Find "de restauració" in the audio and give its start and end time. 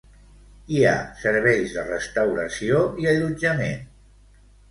1.75-2.81